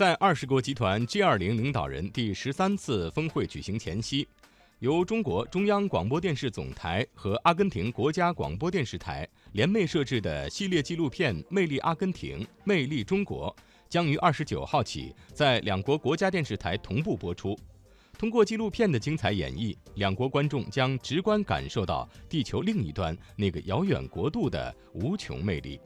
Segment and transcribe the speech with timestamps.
[0.00, 4.26] 在二十国集团 g 二零领导人第十三次峰会举行前夕
[4.78, 13.54] 由中国中央广播电视总台和阿根廷国家广播电视台联袂摄制的系列纪录片魅力阿根廷魅力中国
[13.90, 17.54] 将于二十九号起在两国国家电视台同步播出。
[18.16, 25.78] 通过纪录片的精彩演绎两国观众将直观感受到地球另一端那个遥远国度的无穷魅力。